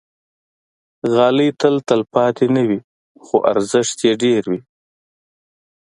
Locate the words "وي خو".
2.67-3.35